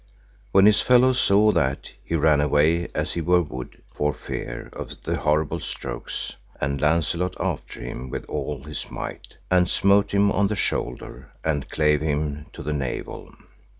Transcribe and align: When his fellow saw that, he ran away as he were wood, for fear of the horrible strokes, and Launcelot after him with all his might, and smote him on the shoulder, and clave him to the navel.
When 0.51 0.65
his 0.65 0.81
fellow 0.81 1.13
saw 1.13 1.51
that, 1.51 1.91
he 2.03 2.15
ran 2.15 2.41
away 2.41 2.87
as 2.95 3.13
he 3.13 3.21
were 3.21 3.43
wood, 3.43 3.83
for 3.93 4.15
fear 4.15 4.71
of 4.73 5.03
the 5.03 5.17
horrible 5.17 5.59
strokes, 5.59 6.37
and 6.59 6.81
Launcelot 6.81 7.35
after 7.39 7.81
him 7.81 8.09
with 8.09 8.25
all 8.25 8.63
his 8.63 8.89
might, 8.89 9.37
and 9.51 9.69
smote 9.69 10.11
him 10.11 10.31
on 10.31 10.47
the 10.47 10.55
shoulder, 10.55 11.31
and 11.43 11.69
clave 11.69 12.01
him 12.01 12.47
to 12.53 12.63
the 12.63 12.73
navel. 12.73 13.35